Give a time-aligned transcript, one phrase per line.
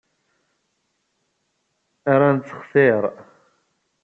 [2.11, 3.03] Ar nettxitir.